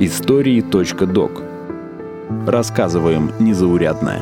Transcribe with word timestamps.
Истории.док 0.00 1.42
Рассказываем 2.44 3.32
незаурядное. 3.38 4.20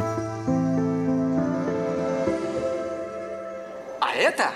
А 3.99 4.15
это 4.15 4.51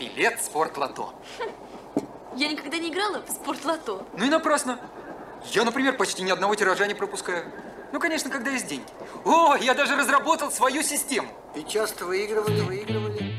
билет 0.00 0.40
в 0.40 0.44
спортлото. 0.44 1.10
Я 2.36 2.48
никогда 2.48 2.76
не 2.78 2.90
играла 2.90 3.22
в 3.24 3.30
спортлото. 3.30 4.04
Ну 4.18 4.24
и 4.24 4.28
напрасно. 4.28 4.80
Я, 5.52 5.62
например, 5.62 5.96
почти 5.96 6.24
ни 6.24 6.30
одного 6.32 6.56
тиража 6.56 6.88
не 6.88 6.94
пропускаю. 6.94 7.44
Ну, 7.92 8.00
конечно, 8.00 8.30
когда 8.30 8.50
есть 8.50 8.66
деньги. 8.66 8.82
О, 9.24 9.54
я 9.54 9.74
даже 9.74 9.94
разработал 9.94 10.50
свою 10.50 10.82
систему. 10.82 11.28
И 11.54 11.62
часто 11.62 12.04
выигрывали, 12.04 12.62
выигрывали. 12.62 13.32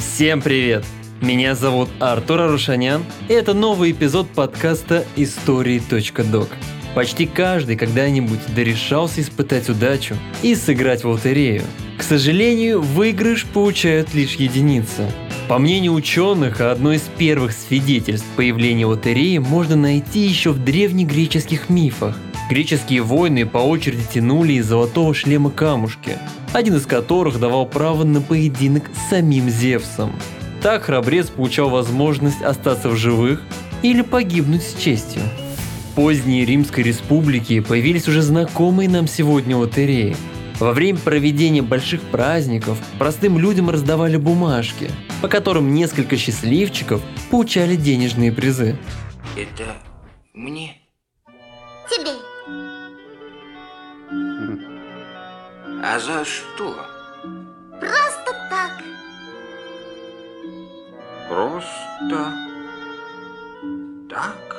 Всем 0.00 0.42
привет! 0.42 0.82
Меня 1.22 1.54
зовут 1.54 1.88
Артур 1.98 2.42
Арушанян, 2.42 3.02
и 3.28 3.32
это 3.32 3.54
новый 3.54 3.92
эпизод 3.92 4.28
подкаста 4.28 5.06
«Истории.док». 5.16 6.48
Почти 6.94 7.24
каждый 7.24 7.76
когда-нибудь 7.76 8.40
дорешался 8.54 9.22
испытать 9.22 9.70
удачу 9.70 10.14
и 10.42 10.54
сыграть 10.54 11.04
в 11.04 11.08
лотерею. 11.08 11.62
К 11.96 12.02
сожалению, 12.02 12.82
выигрыш 12.82 13.46
получают 13.46 14.12
лишь 14.12 14.34
единицы. 14.34 15.10
По 15.48 15.58
мнению 15.58 15.94
ученых, 15.94 16.60
одно 16.60 16.92
из 16.92 17.02
первых 17.16 17.52
свидетельств 17.52 18.26
появления 18.36 18.84
лотереи 18.84 19.38
можно 19.38 19.74
найти 19.74 20.20
еще 20.20 20.50
в 20.50 20.62
древнегреческих 20.62 21.70
мифах. 21.70 22.18
Греческие 22.50 23.00
воины 23.00 23.46
по 23.46 23.58
очереди 23.58 24.04
тянули 24.12 24.54
из 24.54 24.66
золотого 24.66 25.14
шлема 25.14 25.50
камушки, 25.50 26.18
один 26.52 26.76
из 26.76 26.84
которых 26.84 27.40
давал 27.40 27.64
право 27.66 28.04
на 28.04 28.20
поединок 28.20 28.84
с 28.94 29.10
самим 29.10 29.48
Зевсом. 29.48 30.12
Так 30.62 30.84
храбрец 30.84 31.28
получал 31.28 31.68
возможность 31.68 32.42
остаться 32.42 32.88
в 32.88 32.96
живых 32.96 33.42
или 33.82 34.02
погибнуть 34.02 34.62
с 34.62 34.74
честью. 34.74 35.22
В 35.90 35.94
поздней 35.94 36.44
Римской 36.44 36.82
республике 36.82 37.62
появились 37.62 38.08
уже 38.08 38.22
знакомые 38.22 38.88
нам 38.88 39.06
сегодня 39.06 39.56
лотереи. 39.56 40.16
Во 40.58 40.72
время 40.72 40.98
проведения 40.98 41.62
больших 41.62 42.00
праздников 42.00 42.78
простым 42.98 43.38
людям 43.38 43.68
раздавали 43.68 44.16
бумажки, 44.16 44.90
по 45.20 45.28
которым 45.28 45.74
несколько 45.74 46.16
счастливчиков 46.16 47.02
получали 47.30 47.76
денежные 47.76 48.32
призы. 48.32 48.78
Это 49.36 49.64
мне? 50.32 50.76
Тебе. 51.90 52.12
А 55.84 56.00
за 56.00 56.24
что? 56.24 56.95
Просто 61.36 62.32
так? 64.08 64.56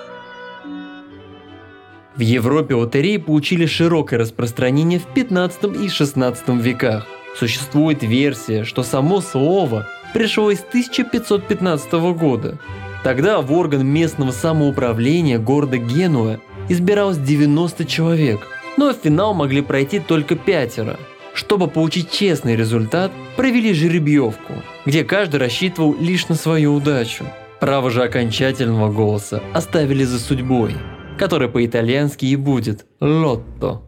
В 2.15 2.19
Европе 2.19 2.75
лотереи 2.75 3.17
получили 3.17 3.65
широкое 3.65 4.19
распространение 4.19 4.99
в 4.99 5.07
15 5.07 5.75
и 5.81 5.89
16 5.89 6.49
веках. 6.49 7.07
Существует 7.35 8.03
версия, 8.03 8.63
что 8.63 8.83
само 8.83 9.21
слово 9.21 9.87
пришло 10.13 10.51
из 10.51 10.59
1515 10.59 11.93
года. 12.15 12.59
Тогда 13.03 13.41
в 13.41 13.51
орган 13.53 13.83
местного 13.83 14.29
самоуправления 14.29 15.39
города 15.39 15.79
Генуя 15.79 16.39
избиралось 16.69 17.17
90 17.17 17.85
человек, 17.85 18.41
но 18.77 18.93
в 18.93 18.97
финал 18.97 19.33
могли 19.33 19.63
пройти 19.63 19.99
только 19.99 20.35
пятеро. 20.35 20.99
Чтобы 21.37 21.67
получить 21.67 22.09
честный 22.09 22.55
результат, 22.55 23.11
провели 23.35 23.71
жеребьевку, 23.71 24.53
где 24.87 25.03
каждый 25.03 25.39
рассчитывал 25.39 25.95
лишь 25.99 26.27
на 26.29 26.35
свою 26.35 26.73
удачу. 26.73 27.25
Право 27.59 27.91
же 27.91 28.03
окончательного 28.03 28.91
голоса 28.91 29.43
оставили 29.53 30.03
за 30.03 30.17
судьбой, 30.17 30.73
которая 31.19 31.47
по-итальянски 31.47 32.25
и 32.25 32.35
будет 32.35 32.87
«лотто». 32.99 33.83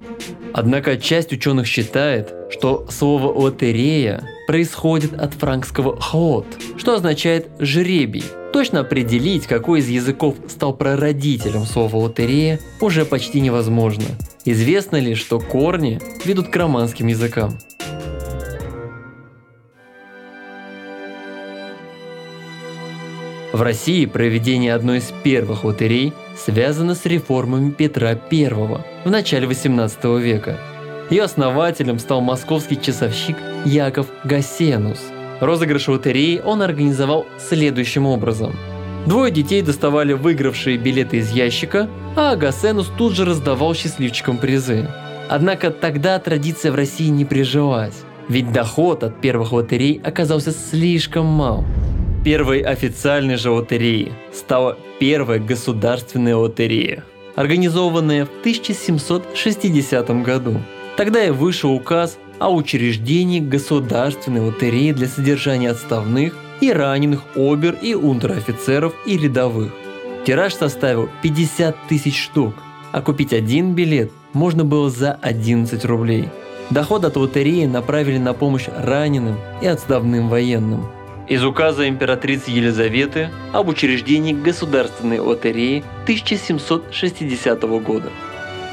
Однако 0.53 0.97
часть 0.97 1.33
ученых 1.33 1.65
считает, 1.65 2.31
что 2.51 2.85
слово 2.87 3.33
«лотерея» 3.33 4.21
происходит 4.45 5.15
от 5.15 5.33
франкского 5.33 5.99
«хлот», 5.99 6.45
что 6.77 6.93
означает 6.93 7.49
«жребий». 7.57 8.25
Точно 8.51 8.79
определить, 8.79 9.45
какой 9.45 9.79
из 9.79 9.87
языков 9.87 10.35
стал 10.47 10.73
прародителем 10.73 11.65
слова 11.65 11.95
«лотерея» 11.97 12.59
уже 12.81 13.05
почти 13.05 13.41
невозможно. 13.41 14.05
Известно 14.43 14.97
лишь, 14.97 15.19
что 15.19 15.39
корни 15.39 15.99
ведут 16.25 16.49
к 16.49 16.55
романским 16.55 17.07
языкам. 17.07 17.59
В 23.53 23.61
России 23.61 24.05
проведение 24.05 24.73
одной 24.73 24.99
из 24.99 25.11
первых 25.23 25.63
лотерей 25.63 26.13
связано 26.37 26.95
с 26.95 27.05
реформами 27.05 27.71
Петра 27.71 28.17
I 28.31 28.49
в 29.03 29.09
начале 29.09 29.47
18 29.47 30.03
века. 30.21 30.57
Ее 31.09 31.23
основателем 31.23 31.99
стал 31.99 32.21
московский 32.21 32.79
часовщик 32.79 33.35
Яков 33.65 34.07
Гасенус. 34.23 34.99
Розыгрыш 35.39 35.87
лотереи 35.87 36.41
он 36.43 36.61
организовал 36.61 37.25
следующим 37.37 38.05
образом. 38.05 38.55
Двое 39.05 39.31
детей 39.31 39.61
доставали 39.61 40.13
выигравшие 40.13 40.77
билеты 40.77 41.17
из 41.17 41.31
ящика, 41.31 41.89
а 42.15 42.35
Гасенус 42.35 42.91
тут 42.97 43.13
же 43.13 43.25
раздавал 43.25 43.73
счастливчикам 43.73 44.37
призы. 44.37 44.87
Однако 45.29 45.71
тогда 45.71 46.19
традиция 46.19 46.71
в 46.71 46.75
России 46.75 47.07
не 47.07 47.23
прижилась, 47.23 48.03
ведь 48.27 48.51
доход 48.51 49.03
от 49.03 49.21
первых 49.21 49.53
лотерей 49.53 50.01
оказался 50.03 50.51
слишком 50.51 51.25
мал. 51.25 51.63
Первой 52.25 52.59
официальной 52.59 53.37
же 53.37 53.51
лотереей 53.51 54.11
стала 54.33 54.77
первая 54.99 55.39
государственная 55.39 56.35
лотерея, 56.35 57.05
организованная 57.35 58.25
в 58.25 58.29
1760 58.41 60.23
году. 60.23 60.59
Тогда 60.97 61.23
и 61.23 61.29
вышел 61.29 61.71
указ 61.71 62.17
о 62.39 62.53
учреждении 62.53 63.39
государственной 63.39 64.41
лотереи 64.41 64.91
для 64.91 65.07
содержания 65.07 65.71
отставных 65.71 66.35
и 66.61 66.71
раненых 66.71 67.21
обер- 67.35 67.77
и 67.81 67.93
унтер-офицеров 67.93 68.93
и 69.05 69.17
рядовых. 69.17 69.71
Тираж 70.25 70.53
составил 70.53 71.09
50 71.21 71.75
тысяч 71.87 72.21
штук, 72.21 72.53
а 72.91 73.01
купить 73.01 73.33
один 73.33 73.73
билет 73.73 74.11
можно 74.33 74.63
было 74.63 74.89
за 74.89 75.13
11 75.13 75.85
рублей. 75.85 76.29
Доход 76.69 77.05
от 77.05 77.15
лотереи 77.15 77.65
направили 77.65 78.17
на 78.17 78.33
помощь 78.33 78.67
раненым 78.67 79.37
и 79.61 79.67
отставным 79.67 80.29
военным– 80.29 80.85
из 81.29 81.45
указа 81.45 81.87
императрицы 81.87 82.49
Елизаветы 82.49 83.29
об 83.53 83.67
учреждении 83.67 84.33
государственной 84.33 85.19
лотереи 85.19 85.83
1760 86.05 87.61
года. 87.83 88.09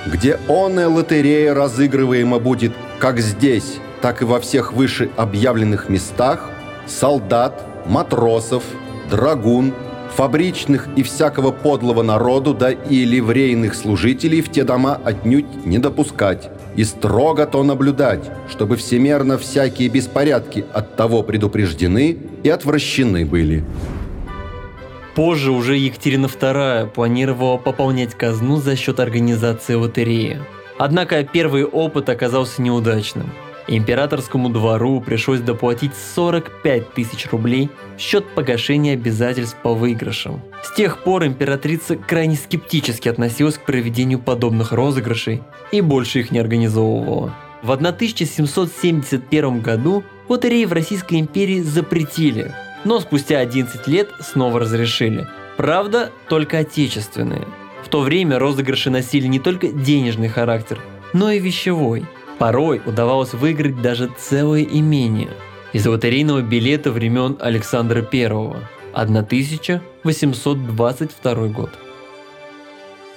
где 0.06 0.38
онная 0.48 0.88
лотерея 0.88 1.52
разыгрываема 1.52 2.38
будет 2.38 2.72
как 2.98 3.20
здесь, 3.20 3.78
так 4.00 4.22
и 4.22 4.24
во 4.24 4.40
всех 4.40 4.72
выше 4.72 5.10
объявленных 5.16 5.88
местах, 5.88 6.50
солдат, 6.86 7.64
матросов, 7.86 8.64
драгун, 9.10 9.72
фабричных 10.14 10.88
и 10.96 11.02
всякого 11.02 11.50
подлого 11.50 12.02
народу, 12.02 12.54
да 12.54 12.70
и 12.70 13.04
ливрейных 13.04 13.74
служителей 13.74 14.40
в 14.40 14.50
те 14.50 14.64
дома 14.64 14.98
отнюдь 15.04 15.66
не 15.66 15.78
допускать, 15.78 16.50
и 16.74 16.84
строго 16.84 17.46
то 17.46 17.62
наблюдать, 17.62 18.30
чтобы 18.48 18.76
всемерно 18.76 19.36
всякие 19.36 19.88
беспорядки 19.88 20.64
от 20.72 20.96
того 20.96 21.22
предупреждены 21.22 22.16
и 22.42 22.48
отвращены 22.48 23.26
были. 23.26 23.64
Позже 25.14 25.50
уже 25.50 25.76
Екатерина 25.76 26.26
II 26.26 26.90
планировала 26.90 27.56
пополнять 27.56 28.14
казну 28.14 28.56
за 28.56 28.76
счет 28.76 29.00
организации 29.00 29.74
лотереи. 29.74 30.38
Однако 30.78 31.24
первый 31.24 31.64
опыт 31.64 32.08
оказался 32.08 32.62
неудачным. 32.62 33.30
Императорскому 33.68 34.48
двору 34.48 35.00
пришлось 35.00 35.40
доплатить 35.40 35.90
45 36.14 36.94
тысяч 36.94 37.26
рублей 37.32 37.68
в 37.96 38.00
счет 38.00 38.24
погашения 38.34 38.92
обязательств 38.92 39.56
по 39.62 39.74
выигрышам. 39.74 40.40
С 40.62 40.72
тех 40.74 41.02
пор 41.02 41.26
императрица 41.26 41.96
крайне 41.96 42.36
скептически 42.36 43.08
относилась 43.08 43.58
к 43.58 43.64
проведению 43.64 44.20
подобных 44.20 44.70
розыгрышей 44.72 45.42
и 45.72 45.80
больше 45.80 46.20
их 46.20 46.30
не 46.30 46.38
организовывала. 46.38 47.34
В 47.62 47.72
1771 47.72 49.60
году 49.60 50.04
лотереи 50.28 50.64
в 50.66 50.72
Российской 50.72 51.18
империи 51.18 51.60
запретили, 51.62 52.54
но 52.84 53.00
спустя 53.00 53.38
11 53.40 53.88
лет 53.88 54.10
снова 54.20 54.60
разрешили. 54.60 55.26
Правда, 55.56 56.12
только 56.28 56.58
отечественные. 56.58 57.46
В 57.86 57.88
то 57.88 58.00
время 58.00 58.38
розыгрыши 58.40 58.90
носили 58.90 59.28
не 59.28 59.38
только 59.38 59.68
денежный 59.68 60.26
характер, 60.26 60.80
но 61.12 61.30
и 61.30 61.38
вещевой. 61.38 62.04
Порой 62.36 62.82
удавалось 62.84 63.32
выиграть 63.32 63.80
даже 63.80 64.10
целое 64.18 64.64
имение. 64.64 65.28
Из 65.72 65.86
лотерейного 65.86 66.42
билета 66.42 66.90
времен 66.90 67.36
Александра 67.38 68.04
I. 68.12 68.56
1822 68.92 71.34
год. 71.46 71.70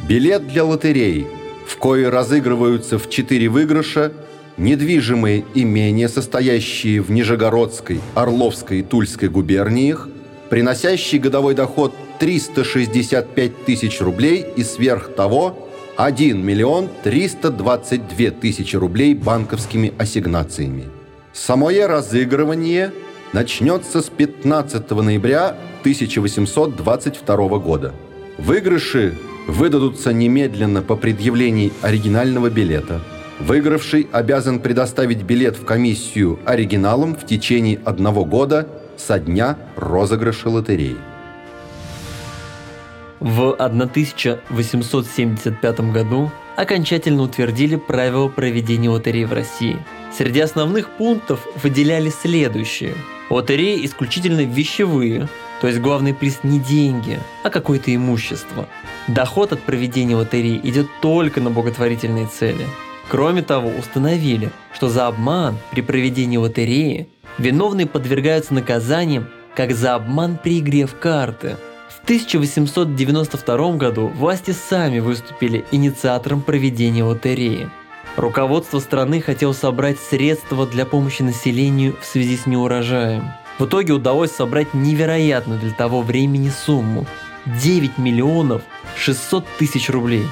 Билет 0.07 0.47
для 0.47 0.63
лотереи, 0.63 1.25
в 1.65 1.75
кое 1.77 2.11
разыгрываются 2.11 2.99
в 2.99 3.09
четыре 3.09 3.49
выигрыша 3.49 4.13
недвижимые 4.57 5.45
имения, 5.55 6.07
состоящие 6.07 7.01
в 7.01 7.09
Нижегородской, 7.09 8.01
Орловской 8.13 8.81
и 8.81 8.83
Тульской 8.83 9.29
губерниях, 9.29 10.07
приносящий 10.51 11.17
годовой 11.17 11.55
доход 11.55 11.95
365 12.19 13.65
тысяч 13.65 14.01
рублей 14.01 14.45
и 14.55 14.63
сверх 14.63 15.15
того 15.15 15.69
1 15.97 16.45
миллион 16.45 16.89
322 17.03 18.31
тысячи 18.31 18.75
рублей 18.75 19.13
банковскими 19.13 19.93
ассигнациями. 19.97 20.85
Самое 21.33 21.85
разыгрывание 21.85 22.91
начнется 23.33 24.01
с 24.01 24.09
15 24.09 24.89
ноября 24.91 25.55
1822 25.81 27.59
года. 27.59 27.93
Выигрыши 28.37 29.17
выдадутся 29.47 30.13
немедленно 30.13 30.81
по 30.81 30.95
предъявлении 30.95 31.71
оригинального 31.81 32.49
билета. 32.49 33.01
Выигравший 33.39 34.07
обязан 34.11 34.59
предоставить 34.59 35.23
билет 35.23 35.55
в 35.55 35.65
комиссию 35.65 36.39
оригиналом 36.45 37.15
в 37.15 37.25
течение 37.25 37.79
одного 37.85 38.25
года 38.25 38.67
со 38.97 39.19
дня 39.19 39.57
розыгрыша 39.77 40.49
лотереи. 40.49 40.97
В 43.19 43.51
1875 43.51 45.79
году 45.91 46.31
окончательно 46.55 47.23
утвердили 47.23 47.75
правила 47.75 48.29
проведения 48.29 48.89
лотерей 48.89 49.25
в 49.25 49.33
России. 49.33 49.77
Среди 50.17 50.39
основных 50.39 50.89
пунктов 50.89 51.45
выделяли 51.61 52.09
следующие. 52.09 52.95
Лотереи 53.29 53.85
исключительно 53.85 54.41
вещевые, 54.41 55.29
то 55.61 55.67
есть 55.67 55.79
главный 55.79 56.13
приз 56.13 56.39
не 56.43 56.59
деньги, 56.59 57.19
а 57.43 57.49
какое-то 57.49 57.93
имущество. 57.93 58.67
Доход 59.07 59.53
от 59.53 59.61
проведения 59.61 60.15
лотереи 60.15 60.59
идет 60.63 60.87
только 61.01 61.41
на 61.41 61.51
благотворительные 61.51 62.27
цели. 62.27 62.65
Кроме 63.09 63.41
того, 63.41 63.69
установили, 63.69 64.49
что 64.73 64.89
за 64.89 65.07
обман 65.07 65.57
при 65.71 65.81
проведении 65.81 66.37
лотереи 66.37 67.09
виновные 67.37 67.87
подвергаются 67.87 68.53
наказаниям, 68.53 69.27
как 69.55 69.73
за 69.73 69.95
обман 69.95 70.37
при 70.41 70.59
игре 70.59 70.85
в 70.85 70.97
карты. 70.97 71.57
В 72.01 72.03
1892 72.05 73.71
году 73.73 74.07
власти 74.07 74.51
сами 74.51 74.99
выступили 74.99 75.65
инициатором 75.71 76.41
проведения 76.41 77.03
лотереи. 77.03 77.69
Руководство 78.15 78.79
страны 78.79 79.21
хотело 79.21 79.53
собрать 79.53 79.99
средства 79.99 80.65
для 80.65 80.85
помощи 80.85 81.21
населению 81.21 81.95
в 82.01 82.05
связи 82.05 82.37
с 82.37 82.45
неурожаем. 82.45 83.25
В 83.59 83.65
итоге 83.65 83.93
удалось 83.93 84.31
собрать 84.31 84.73
невероятную 84.73 85.59
для 85.59 85.71
того 85.71 86.01
времени 86.01 86.49
сумму– 86.49 87.05
9 87.45 87.97
миллионов 87.97 88.61
600 88.97 89.45
тысяч 89.57 89.89
рублей. 89.89 90.25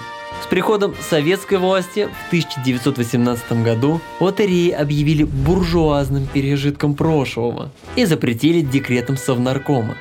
С 0.44 0.48
приходом 0.48 0.96
советской 1.02 1.58
власти 1.58 2.08
в 2.25 2.28
1918 2.28 3.64
году 3.64 4.00
лотереи 4.19 4.72
объявили 4.72 5.24
буржуазным 5.24 6.28
пережитком 6.28 6.96
прошлого 6.96 7.72
и 7.96 8.06
запретили 8.06 8.62
декретом 8.62 9.18
Совнаркома. 9.18 9.98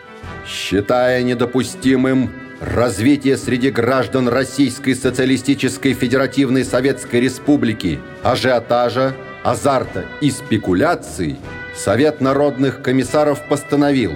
Считая 0.47 1.23
недопустимым 1.23 2.31
развитие 2.61 3.37
среди 3.37 3.71
граждан 3.71 4.29
Российской 4.29 4.95
Социалистической 4.95 5.93
Федеративной 5.93 6.65
Советской 6.65 7.21
Республики 7.21 7.99
ажиотажа, 8.23 9.15
азарта 9.43 10.05
и 10.21 10.31
спекуляций, 10.31 11.37
Совет 11.75 12.21
народных 12.23 12.81
комиссаров 12.81 13.47
постановил 13.49 14.13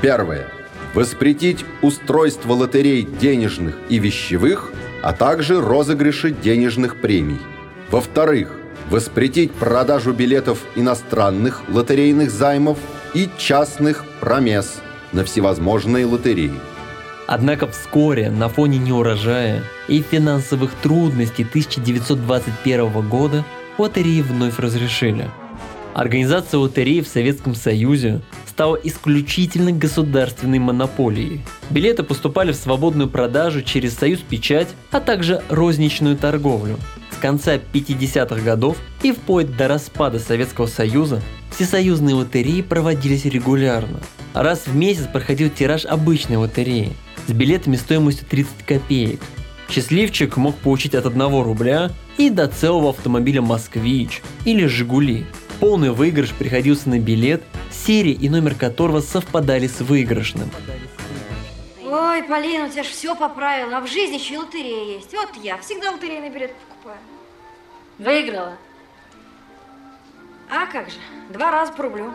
Первое. 0.00 0.48
Воспретить 0.94 1.64
устройство 1.82 2.54
лотерей 2.54 3.02
денежных 3.02 3.76
и 3.88 3.98
вещевых, 3.98 4.72
а 5.02 5.12
также 5.12 5.60
розыгрыши 5.60 6.30
денежных 6.30 7.00
премий. 7.00 7.38
Во-вторых, 7.90 8.50
воспретить 8.90 9.52
продажу 9.52 10.12
билетов 10.12 10.58
иностранных 10.74 11.68
лотерейных 11.68 12.30
займов 12.30 12.78
и 13.14 13.28
частных 13.38 14.04
промес 14.20 14.80
на 15.12 15.24
всевозможные 15.24 16.06
лотереи. 16.06 16.52
Однако 17.26 17.66
вскоре 17.66 18.30
на 18.30 18.48
фоне 18.48 18.78
неурожая 18.78 19.64
и 19.88 20.00
финансовых 20.00 20.72
трудностей 20.74 21.42
1921 21.42 23.08
года 23.08 23.44
лотереи 23.78 24.22
вновь 24.22 24.58
разрешили. 24.58 25.28
Организация 25.92 26.58
лотереи 26.58 27.00
в 27.00 27.08
Советском 27.08 27.54
Союзе 27.54 28.20
стала 28.46 28.76
исключительно 28.76 29.72
государственной 29.72 30.58
монополией. 30.58 31.40
Билеты 31.70 32.02
поступали 32.02 32.52
в 32.52 32.56
свободную 32.56 33.08
продажу 33.08 33.62
через 33.62 33.94
Союз 33.94 34.20
Печать, 34.20 34.68
а 34.90 35.00
также 35.00 35.42
розничную 35.48 36.16
торговлю. 36.16 36.78
С 37.10 37.16
конца 37.16 37.56
50-х 37.56 38.42
годов 38.42 38.76
и 39.02 39.12
вплоть 39.12 39.56
до 39.56 39.68
распада 39.68 40.18
Советского 40.18 40.66
Союза 40.66 41.22
всесоюзные 41.50 42.14
лотереи 42.14 42.60
проводились 42.60 43.24
регулярно. 43.24 44.00
Раз 44.36 44.66
в 44.66 44.76
месяц 44.76 45.06
проходил 45.10 45.48
тираж 45.48 45.86
обычной 45.86 46.36
лотереи 46.36 46.92
с 47.26 47.32
билетами 47.32 47.76
стоимостью 47.76 48.26
30 48.28 48.66
копеек. 48.66 49.22
Счастливчик 49.70 50.36
мог 50.36 50.54
получить 50.56 50.94
от 50.94 51.06
1 51.06 51.42
рубля 51.42 51.90
и 52.18 52.28
до 52.28 52.46
целого 52.46 52.90
автомобиля 52.90 53.40
«Москвич» 53.40 54.20
или 54.44 54.66
«Жигули». 54.66 55.24
Полный 55.58 55.90
выигрыш 55.90 56.34
приходился 56.34 56.90
на 56.90 56.98
билет, 56.98 57.42
серия 57.70 58.12
и 58.12 58.28
номер 58.28 58.54
которого 58.54 59.00
совпадали 59.00 59.68
с 59.68 59.80
выигрышным. 59.80 60.50
Ой, 61.82 62.22
Полина, 62.24 62.66
у 62.66 62.68
тебя 62.68 62.82
же 62.82 62.90
все 62.90 63.16
поправила, 63.16 63.78
а 63.78 63.80
в 63.80 63.88
жизни 63.88 64.16
еще 64.16 64.34
и 64.34 64.36
лотерея 64.36 64.96
есть. 64.96 65.14
Вот 65.14 65.30
я 65.42 65.56
всегда 65.56 65.92
лотерейный 65.92 66.28
билет 66.28 66.52
покупаю. 66.56 66.98
Выиграла. 67.98 68.58
А 70.50 70.66
как 70.66 70.90
же, 70.90 70.96
два 71.32 71.50
раза 71.50 71.72
по 71.72 71.84
рублю. 71.84 72.12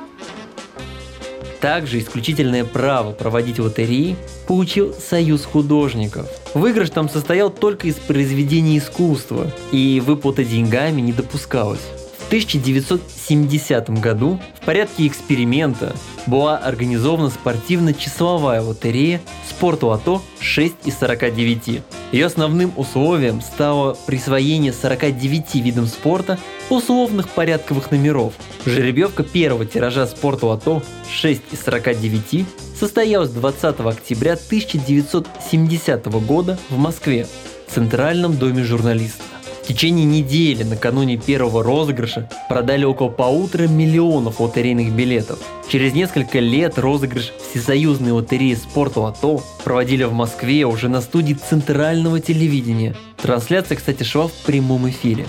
Также 1.61 1.99
исключительное 1.99 2.65
право 2.65 3.11
проводить 3.11 3.59
лотереи 3.59 4.17
получил 4.47 4.95
Союз 4.95 5.45
художников. 5.45 6.27
Выигрыш 6.55 6.89
там 6.89 7.07
состоял 7.07 7.51
только 7.51 7.87
из 7.87 7.95
произведений 7.95 8.79
искусства, 8.79 9.51
и 9.71 10.01
выплата 10.03 10.43
деньгами 10.43 11.01
не 11.01 11.13
допускалась. 11.13 11.81
В 12.17 12.27
1970 12.31 13.89
году 14.01 14.39
в 14.59 14.65
порядке 14.65 15.05
эксперимента 15.05 15.95
была 16.25 16.57
организована 16.57 17.29
спортивно-числовая 17.29 18.61
лотерея 18.61 19.21
«Спорт 19.47 19.83
Лото 19.83 20.21
6 20.39 20.73
из 20.85 20.95
49». 20.95 21.81
Ее 22.11 22.25
основным 22.25 22.73
условием 22.75 23.41
стало 23.41 23.97
присвоение 24.07 24.73
49 24.73 25.55
видам 25.55 25.85
спорта 25.85 26.39
условных 26.71 27.29
порядковых 27.29 27.91
номеров. 27.91 28.33
Жеребьевка 28.65 29.23
первого 29.23 29.65
тиража 29.65 30.05
«Спорт 30.07 30.43
Лото 30.43 30.81
6 31.09 31.41
из 31.51 31.59
49» 31.59 32.45
состоялась 32.79 33.29
20 33.29 33.79
октября 33.81 34.33
1970 34.33 36.05
года 36.25 36.57
в 36.69 36.77
Москве 36.77 37.27
в 37.67 37.73
Центральном 37.73 38.37
доме 38.37 38.63
журналистов. 38.63 39.25
В 39.63 39.67
течение 39.67 40.05
недели 40.05 40.63
накануне 40.63 41.17
первого 41.17 41.63
розыгрыша 41.63 42.29
продали 42.49 42.83
около 42.83 43.09
полутора 43.09 43.67
миллионов 43.67 44.39
лотерейных 44.39 44.91
билетов. 44.91 45.39
Через 45.69 45.93
несколько 45.93 46.39
лет 46.39 46.79
розыгрыш 46.79 47.31
Всесоюзной 47.51 48.11
лотереи 48.11 48.55
«Спорт 48.55 48.97
Лото» 48.97 49.43
проводили 49.63 50.03
в 50.03 50.13
Москве 50.13 50.65
уже 50.65 50.89
на 50.89 50.99
студии 51.01 51.33
Центрального 51.33 52.19
телевидения. 52.19 52.95
Трансляция, 53.21 53.77
кстати, 53.77 54.03
шла 54.03 54.27
в 54.27 54.33
прямом 54.45 54.89
эфире. 54.89 55.27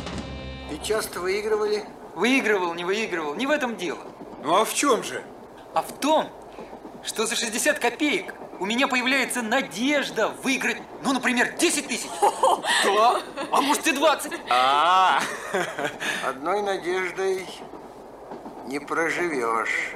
Часто 0.82 1.20
выигрывали? 1.20 1.84
Выигрывал, 2.14 2.74
не 2.74 2.84
выигрывал, 2.84 3.34
не 3.34 3.46
в 3.46 3.50
этом 3.50 3.76
дело. 3.76 4.00
Ну 4.42 4.56
а 4.56 4.64
в 4.64 4.74
чем 4.74 5.04
же? 5.04 5.22
А 5.74 5.82
в 5.82 5.92
том, 5.92 6.28
что 7.04 7.26
за 7.26 7.36
60 7.36 7.78
копеек 7.78 8.34
у 8.58 8.66
меня 8.66 8.88
появляется 8.88 9.42
надежда 9.42 10.28
выиграть, 10.42 10.78
ну, 11.04 11.12
например, 11.12 11.54
10 11.58 11.86
тысяч. 11.86 12.08
Да, 12.84 13.20
а 13.50 13.60
может 13.60 13.86
и 13.86 13.92
20. 13.92 14.32
А, 14.50 15.20
Одной 16.28 16.62
надеждой 16.62 17.46
не 18.66 18.80
проживешь. 18.80 19.94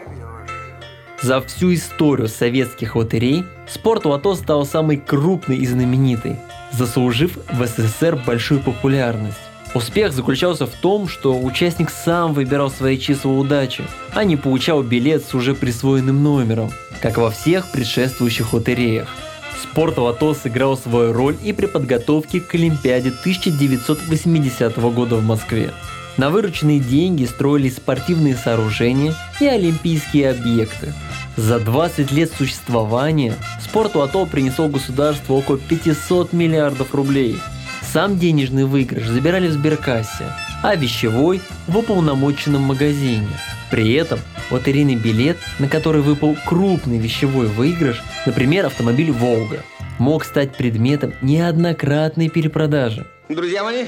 За 1.21 1.41
всю 1.41 1.75
историю 1.75 2.29
советских 2.29 2.95
лотерей 2.95 3.45
спорт 3.69 4.05
лото 4.05 4.35
стал 4.37 4.65
самой 4.65 4.99
крупной 4.99 5.57
и 5.59 5.67
знаменитой, 5.67 6.37
заслужив 6.73 7.37
в 7.51 7.67
СССР 7.67 8.17
большую 8.25 8.63
популярность. 8.63 9.39
Успех 9.77 10.15
заключался 10.15 10.65
в 10.67 10.71
том, 10.71 11.07
что 11.07 11.39
участник 11.39 11.91
сам 11.91 12.33
выбирал 12.33 12.71
свои 12.71 12.99
числа 12.99 13.33
удачи, 13.33 13.85
а 14.15 14.25
не 14.25 14.39
получал 14.39 14.83
билет 14.83 15.23
с 15.23 15.35
уже 15.35 15.55
присвоенным 15.55 16.23
номером, 16.23 16.71
как 17.03 17.19
во 17.19 17.31
всех 17.31 17.71
предшествующих 17.73 18.55
лотереях. 18.55 19.07
Спорт 19.63 19.99
лото 19.99 20.33
сыграл 20.33 20.79
свою 20.79 21.13
роль 21.13 21.37
и 21.45 21.53
при 21.53 21.67
подготовке 21.67 22.41
к 22.41 22.55
Олимпиаде 22.55 23.11
1980 23.11 24.79
года 24.95 25.17
в 25.17 25.23
Москве. 25.23 25.75
На 26.17 26.31
вырученные 26.31 26.81
деньги 26.81 27.27
строились 27.27 27.77
спортивные 27.77 28.35
сооружения 28.35 29.15
и 29.41 29.47
олимпийские 29.47 30.31
объекты. 30.31 30.95
За 31.37 31.61
20 31.61 32.13
лет 32.13 32.33
существования 32.33 33.35
спорт 33.63 33.95
лото 33.95 34.25
принесло 34.25 34.69
государству 34.69 35.37
около 35.37 35.59
500 35.59 36.33
миллиардов 36.33 36.95
рублей. 36.95 37.39
Сам 37.97 38.19
денежный 38.19 38.67
выигрыш 38.67 39.07
забирали 39.07 39.49
в 39.49 39.53
сберкассе, 39.53 40.31
а 40.63 40.77
вещевой– 40.77 41.41
в 41.67 41.79
уполномоченном 41.79 42.61
магазине. 42.61 43.27
При 43.71 43.95
этом 43.95 44.21
лотерейный 44.51 44.97
билет, 44.97 45.39
на 45.59 45.67
который 45.67 46.03
выпал 46.03 46.37
крупный 46.45 46.99
вещевой 46.99 47.47
выигрыш, 47.47 48.03
например, 48.27 48.67
автомобиль 48.67 49.11
«Волга», 49.13 49.65
мог 49.99 50.27
стать 50.27 50.55
предметом 50.59 51.15
неоднократной 51.23 52.29
перепродажи. 52.29 53.07
Друзья 53.31 53.65
мои, 53.65 53.87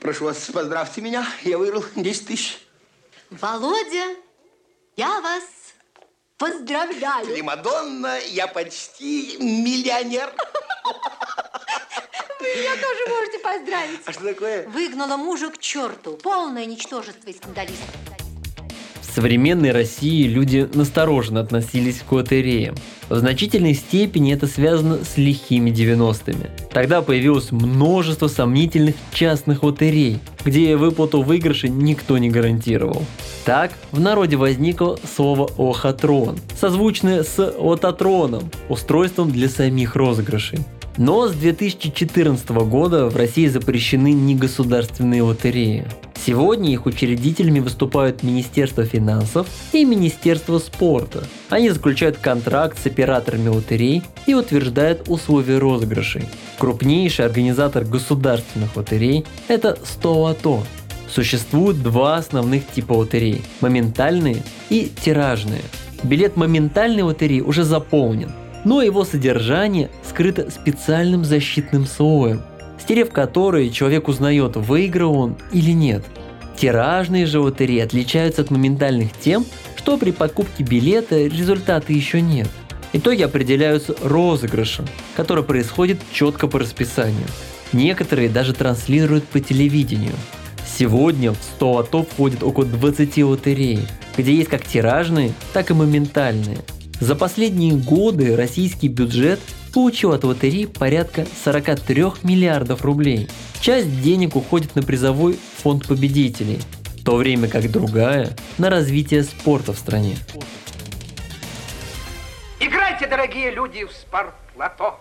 прошу 0.00 0.26
вас, 0.26 0.50
поздравьте 0.52 1.00
меня, 1.00 1.26
я 1.44 1.56
выиграл 1.56 1.86
10 1.96 2.26
тысяч. 2.26 2.58
Володя, 3.30 4.16
я 4.98 5.22
вас 5.22 5.44
поздравляю. 6.36 7.24
Примадонна, 7.24 8.18
я 8.32 8.46
почти 8.48 9.38
миллионер. 9.38 10.30
Вы 12.40 12.46
меня 12.46 12.74
тоже 12.76 13.00
можете 13.08 13.38
поздравить. 13.40 14.00
А 14.04 14.12
что 14.12 14.22
такое? 14.22 14.68
Выгнала 14.68 15.16
мужа 15.16 15.50
к 15.50 15.58
черту. 15.58 16.12
Полное 16.22 16.66
ничтожество 16.66 17.28
и 17.28 17.32
скандалист. 17.32 17.82
В 19.00 19.20
современной 19.20 19.72
России 19.72 20.28
люди 20.28 20.68
настороженно 20.72 21.40
относились 21.40 22.02
к 22.08 22.12
лотереям. 22.12 22.76
В 23.08 23.16
значительной 23.16 23.74
степени 23.74 24.32
это 24.32 24.46
связано 24.46 25.04
с 25.04 25.16
лихими 25.16 25.70
90-ми. 25.70 26.50
Тогда 26.72 27.02
появилось 27.02 27.50
множество 27.50 28.28
сомнительных 28.28 28.94
частных 29.12 29.64
лотерей, 29.64 30.20
где 30.44 30.76
выплату 30.76 31.22
выигрыша 31.22 31.66
никто 31.66 32.18
не 32.18 32.30
гарантировал. 32.30 33.04
Так, 33.44 33.72
в 33.90 33.98
народе 33.98 34.36
возникло 34.36 34.96
слово 35.16 35.50
«лохотрон», 35.56 36.38
созвучное 36.60 37.24
с 37.24 37.54
лототроном, 37.58 38.48
устройством 38.68 39.32
для 39.32 39.48
самих 39.48 39.96
розыгрышей. 39.96 40.60
Но 40.98 41.28
с 41.28 41.32
2014 41.32 42.48
года 42.50 43.06
в 43.06 43.16
России 43.16 43.46
запрещены 43.46 44.12
негосударственные 44.12 45.22
лотереи. 45.22 45.86
Сегодня 46.26 46.72
их 46.72 46.86
учредителями 46.86 47.60
выступают 47.60 48.24
Министерство 48.24 48.84
финансов 48.84 49.46
и 49.72 49.84
Министерство 49.84 50.58
спорта. 50.58 51.22
Они 51.50 51.70
заключают 51.70 52.18
контракт 52.18 52.82
с 52.82 52.86
операторами 52.86 53.48
лотерей 53.48 54.02
и 54.26 54.34
утверждают 54.34 55.08
условия 55.08 55.58
розыгрышей. 55.58 56.24
Крупнейший 56.58 57.26
организатор 57.26 57.84
государственных 57.84 58.74
лотерей– 58.74 59.24
это 59.48 59.78
100 59.84 60.18
лото. 60.18 60.64
Существует 61.08 61.80
два 61.80 62.16
основных 62.16 62.68
типа 62.72 62.94
лотерей– 62.94 63.42
моментальные 63.60 64.42
и 64.68 64.90
тиражные. 65.00 65.62
Билет 66.02 66.36
моментальной 66.36 67.02
лотереи 67.02 67.40
уже 67.40 67.62
заполнен, 67.62 68.32
но 68.64 68.82
его 68.82 69.04
содержание 69.04 69.90
скрыто 70.18 70.50
специальным 70.50 71.24
защитным 71.24 71.86
слоем, 71.86 72.42
стерев 72.80 73.12
который 73.12 73.70
человек 73.70 74.08
узнает, 74.08 74.56
выиграл 74.56 75.16
он 75.16 75.36
или 75.52 75.70
нет. 75.70 76.04
Тиражные 76.56 77.24
же 77.24 77.38
лотереи 77.38 77.78
отличаются 77.78 78.42
от 78.42 78.50
моментальных 78.50 79.12
тем, 79.12 79.46
что 79.76 79.96
при 79.96 80.10
покупке 80.10 80.64
билета 80.64 81.24
результата 81.26 81.92
еще 81.92 82.20
нет. 82.20 82.48
Итоги 82.92 83.22
определяются 83.22 83.94
розыгрышем, 84.02 84.86
который 85.14 85.44
происходит 85.44 86.00
четко 86.12 86.48
по 86.48 86.58
расписанию. 86.58 87.28
Некоторые 87.72 88.28
даже 88.28 88.54
транслируют 88.54 89.22
по 89.22 89.38
телевидению. 89.38 90.14
Сегодня 90.66 91.30
в 91.30 91.36
100 91.36 91.72
лото 91.72 92.02
входит 92.02 92.42
около 92.42 92.64
20 92.64 93.18
лотерей, 93.18 93.86
где 94.16 94.34
есть 94.34 94.50
как 94.50 94.64
тиражные, 94.64 95.32
так 95.52 95.70
и 95.70 95.74
моментальные. 95.74 96.58
За 96.98 97.14
последние 97.14 97.76
годы 97.76 98.34
российский 98.34 98.88
бюджет 98.88 99.38
получил 99.72 100.12
от 100.12 100.24
лотерей 100.24 100.66
порядка 100.66 101.26
43 101.44 102.04
миллиардов 102.22 102.84
рублей. 102.84 103.28
Часть 103.60 104.02
денег 104.02 104.36
уходит 104.36 104.76
на 104.76 104.82
призовой 104.82 105.38
фонд 105.58 105.86
победителей, 105.86 106.60
в 106.96 107.04
то 107.04 107.16
время 107.16 107.48
как 107.48 107.70
другая– 107.70 108.36
на 108.58 108.70
развитие 108.70 109.22
спорта 109.22 109.72
в 109.72 109.78
стране. 109.78 110.16
Играйте, 112.60 113.06
дорогие 113.06 113.50
люди, 113.50 113.84
в 113.84 113.92
спортлото. 113.92 114.94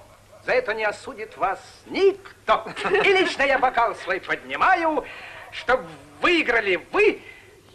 За 0.45 0.53
это 0.53 0.74
не 0.74 0.86
осудит 0.86 1.36
вас 1.38 1.59
никто. 1.88 2.65
И 3.03 3.07
лично 3.09 3.43
я 3.43 3.59
бокал 3.59 3.95
свой 3.95 4.21
поднимаю, 4.21 5.03
чтобы 5.51 5.83
выиграли 6.21 6.79
вы, 6.91 7.19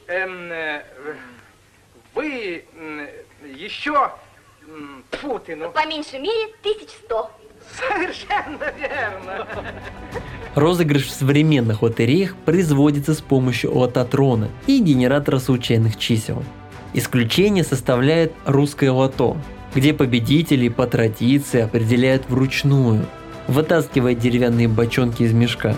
эм, 0.06 0.50
э, 0.50 0.84
вы 2.14 2.64
э, 2.74 3.08
еще, 3.56 4.12
м, 4.68 5.04
тьфу 5.10 5.38
ты, 5.38 5.56
ну. 5.56 5.70
По 5.70 5.86
меньшей 5.86 6.18
мере, 6.20 6.52
1100. 6.62 7.30
Совершенно 7.76 8.70
верно. 8.78 9.46
Розыгрыш 10.54 11.06
в 11.06 11.10
современных 11.10 11.82
лотереях 11.82 12.34
производится 12.44 13.14
с 13.14 13.20
помощью 13.20 13.74
лототрона 13.74 14.48
и 14.66 14.80
генератора 14.80 15.38
случайных 15.38 15.96
чисел. 15.96 16.42
Исключение 16.92 17.64
составляет 17.64 18.32
русское 18.44 18.90
лото, 18.90 19.36
где 19.74 19.94
победителей 19.94 20.68
по 20.68 20.86
традиции 20.86 21.62
определяют 21.62 22.28
вручную, 22.28 23.06
вытаскивая 23.48 24.14
деревянные 24.14 24.68
бочонки 24.68 25.22
из 25.22 25.32
мешка. 25.32 25.74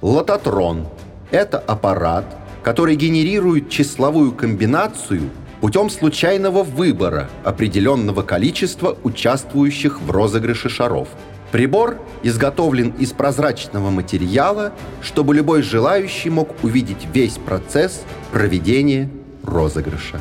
Лототрон– 0.00 0.86
это 1.32 1.58
аппарат, 1.58 2.24
который 2.62 2.94
генерирует 2.94 3.68
числовую 3.68 4.30
комбинацию 4.32 5.30
путем 5.60 5.90
случайного 5.90 6.62
выбора 6.62 7.28
определенного 7.44 8.22
количества 8.22 8.96
участвующих 9.02 10.00
в 10.00 10.10
розыгрыше 10.10 10.68
шаров. 10.68 11.08
Прибор 11.50 11.98
изготовлен 12.22 12.90
из 12.98 13.12
прозрачного 13.12 13.90
материала, 13.90 14.72
чтобы 15.00 15.34
любой 15.34 15.62
желающий 15.62 16.30
мог 16.30 16.62
увидеть 16.62 17.06
весь 17.12 17.38
процесс 17.38 18.02
проведения 18.32 19.08
розыгрыша. 19.42 20.20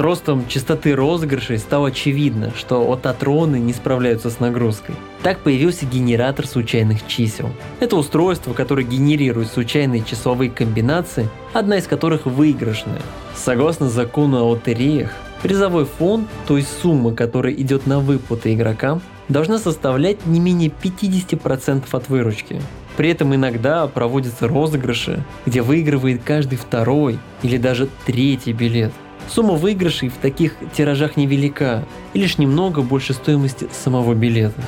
С 0.00 0.02
ростом 0.02 0.48
частоты 0.48 0.94
розыгрышей 0.94 1.58
стало 1.58 1.88
очевидно, 1.88 2.54
что 2.56 2.82
лототроны 2.82 3.56
не 3.60 3.74
справляются 3.74 4.30
с 4.30 4.40
нагрузкой. 4.40 4.94
Так 5.22 5.40
появился 5.40 5.84
генератор 5.84 6.46
случайных 6.46 7.06
чисел. 7.06 7.50
Это 7.80 7.96
устройство, 7.96 8.54
которое 8.54 8.84
генерирует 8.84 9.48
случайные 9.48 10.02
числовые 10.02 10.50
комбинации, 10.50 11.28
одна 11.52 11.76
из 11.76 11.86
которых 11.86 12.24
выигрышная. 12.24 13.02
Согласно 13.34 13.90
закону 13.90 14.38
о 14.38 14.48
лотереях, 14.52 15.12
призовой 15.42 15.84
фонд, 15.84 16.26
то 16.48 16.56
есть 16.56 16.70
сумма, 16.80 17.14
которая 17.14 17.52
идет 17.52 17.86
на 17.86 17.98
выплаты 18.00 18.54
игрокам, 18.54 19.02
должна 19.28 19.58
составлять 19.58 20.24
не 20.24 20.40
менее 20.40 20.72
50% 20.82 21.84
от 21.92 22.08
выручки. 22.08 22.62
При 22.96 23.10
этом 23.10 23.34
иногда 23.34 23.86
проводятся 23.86 24.48
розыгрыши, 24.48 25.22
где 25.44 25.60
выигрывает 25.60 26.22
каждый 26.24 26.56
второй 26.56 27.18
или 27.42 27.58
даже 27.58 27.86
третий 28.06 28.54
билет. 28.54 28.92
Сумма 29.28 29.54
выигрышей 29.54 30.08
в 30.08 30.16
таких 30.16 30.56
тиражах 30.72 31.16
невелика 31.16 31.84
и 32.14 32.20
лишь 32.20 32.38
немного 32.38 32.82
больше 32.82 33.12
стоимости 33.12 33.68
самого 33.72 34.14
билета. 34.14 34.60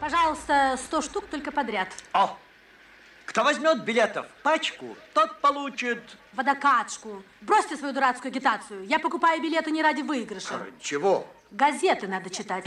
Пожалуйста, 0.00 0.76
100 0.86 1.02
штук 1.02 1.24
только 1.30 1.50
подряд. 1.50 1.88
О! 2.12 2.36
Кто 3.26 3.42
возьмет 3.42 3.84
билетов 3.84 4.26
пачку, 4.42 4.96
тот 5.12 5.40
получит... 5.40 5.98
Водокачку. 6.34 7.22
Бросьте 7.40 7.76
свою 7.76 7.92
дурацкую 7.92 8.30
агитацию. 8.30 8.84
Я 8.86 8.98
покупаю 8.98 9.42
билеты 9.42 9.70
не 9.70 9.82
ради 9.82 10.02
выигрыша. 10.02 10.54
Чего? 10.80 11.26
Газеты 11.50 12.06
надо 12.06 12.30
читать. 12.30 12.66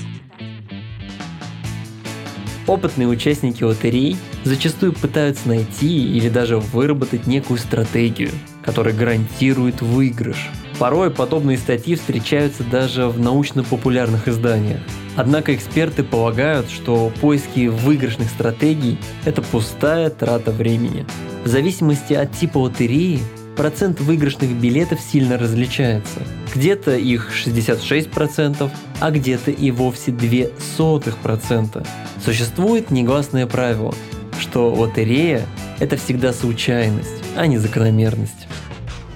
Опытные 2.68 3.08
участники 3.08 3.64
лотерей 3.64 4.18
зачастую 4.44 4.92
пытаются 4.92 5.48
найти 5.48 6.06
или 6.06 6.28
даже 6.28 6.58
выработать 6.58 7.26
некую 7.26 7.58
стратегию, 7.60 8.32
которая 8.62 8.94
гарантирует 8.94 9.82
выигрыш. 9.82 10.50
Порой 10.78 11.10
подобные 11.10 11.58
статьи 11.58 11.96
встречаются 11.96 12.64
даже 12.64 13.08
в 13.08 13.20
научно-популярных 13.20 14.28
изданиях. 14.28 14.82
Однако 15.16 15.56
эксперты 15.56 16.04
полагают, 16.04 16.70
что 16.70 17.12
поиски 17.22 17.68
выигрышных 17.68 18.30
стратегий– 18.30 19.00
это 19.26 19.42
пустая 19.42 20.10
трата 20.10 20.52
времени. 20.52 21.06
В 21.46 21.48
зависимости 21.48 22.14
от 22.14 22.34
типа 22.34 22.60
лотереи 22.60 23.20
процент 23.56 24.00
выигрышных 24.00 24.52
билетов 24.52 25.00
сильно 25.00 25.38
различается. 25.38 26.20
Где-то 26.54 26.96
их 26.96 27.32
66%, 27.34 28.70
а 29.00 29.12
где-то 29.12 29.52
и 29.52 29.72
вовсе 29.72 30.12
0,02%. 30.12 31.88
Существует 32.24 32.92
негласное 32.92 33.48
правило, 33.48 33.94
что 34.40 34.74
лотерея– 34.74 35.46
это 35.80 35.98
всегда 35.98 36.34
случайность, 36.34 37.24
а 37.36 37.48
не 37.48 37.58
закономерность. 37.58 38.48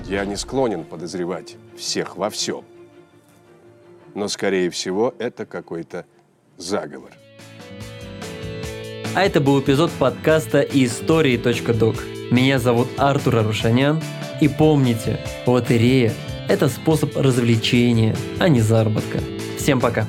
Я 0.07 0.25
не 0.25 0.35
склонен 0.35 0.83
подозревать 0.83 1.55
всех 1.77 2.17
во 2.17 2.29
всем. 2.29 2.63
Но, 4.13 4.27
скорее 4.27 4.69
всего, 4.69 5.15
это 5.19 5.45
какой-то 5.45 6.05
заговор. 6.57 7.11
А 9.15 9.23
это 9.23 9.41
был 9.41 9.59
эпизод 9.59 9.91
подкаста 9.91 10.61
истории.док. 10.61 11.95
Меня 12.29 12.59
зовут 12.59 12.87
Артур 12.97 13.37
Арушанян. 13.37 14.01
И 14.39 14.47
помните, 14.47 15.19
лотерея– 15.45 16.13
это 16.49 16.67
способ 16.69 17.15
развлечения, 17.15 18.15
а 18.39 18.49
не 18.49 18.61
заработка. 18.61 19.19
Всем 19.61 19.79
пока! 19.79 20.07